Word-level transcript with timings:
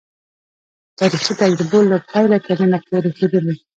تاریخي 0.99 1.33
تجربو 1.41 1.79
له 1.91 1.97
پیله 2.09 2.37
تر 2.45 2.57
ننه 2.61 2.79
پورې 2.87 3.09
ښودلې. 3.17 3.55